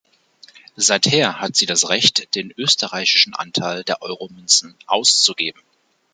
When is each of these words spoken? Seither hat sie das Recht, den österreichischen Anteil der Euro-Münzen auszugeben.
Seither 0.77 1.39
hat 1.41 1.55
sie 1.55 1.67
das 1.67 1.89
Recht, 1.89 2.33
den 2.33 2.51
österreichischen 2.57 3.35
Anteil 3.35 3.83
der 3.83 4.01
Euro-Münzen 4.01 4.73
auszugeben. 4.87 5.61